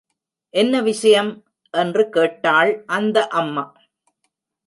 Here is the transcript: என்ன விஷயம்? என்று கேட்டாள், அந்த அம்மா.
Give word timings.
என்ன 0.49 0.81
விஷயம்? 0.81 1.43
என்று 1.71 2.09
கேட்டாள், 2.09 2.83
அந்த 2.85 3.27
அம்மா. 3.27 3.73